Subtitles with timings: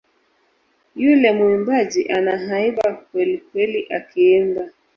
[0.95, 4.69] Yule muimbaji ana haiba kwelikweli akiimba